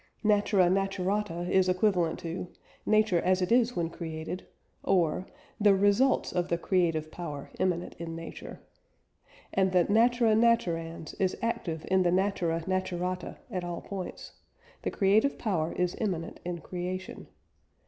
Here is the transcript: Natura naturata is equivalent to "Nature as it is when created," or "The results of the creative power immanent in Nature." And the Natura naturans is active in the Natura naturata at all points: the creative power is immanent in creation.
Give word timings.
Natura 0.23 0.65
naturata 0.67 1.47
is 1.47 1.69
equivalent 1.69 2.17
to 2.17 2.47
"Nature 2.87 3.21
as 3.21 3.39
it 3.39 3.51
is 3.51 3.75
when 3.75 3.91
created," 3.91 4.47
or 4.81 5.27
"The 5.59 5.75
results 5.75 6.33
of 6.33 6.47
the 6.47 6.57
creative 6.57 7.11
power 7.11 7.51
immanent 7.59 7.93
in 7.99 8.15
Nature." 8.15 8.61
And 9.53 9.73
the 9.73 9.83
Natura 9.83 10.33
naturans 10.33 11.13
is 11.21 11.37
active 11.43 11.85
in 11.91 12.01
the 12.01 12.11
Natura 12.11 12.63
naturata 12.65 13.37
at 13.51 13.63
all 13.63 13.81
points: 13.81 14.31
the 14.81 14.89
creative 14.89 15.37
power 15.37 15.71
is 15.73 15.93
immanent 15.99 16.39
in 16.43 16.61
creation. 16.61 17.27